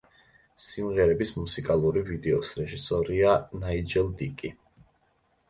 [0.67, 4.53] სიმღერის მუსიკალური ვიდეოს რეჟისორია ნაიჯელ დიკი.